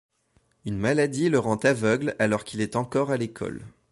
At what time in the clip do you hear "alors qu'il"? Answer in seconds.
2.17-2.59